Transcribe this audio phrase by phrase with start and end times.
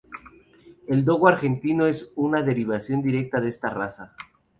[0.87, 4.15] El dogo argentino es una derivación directa de esta raza.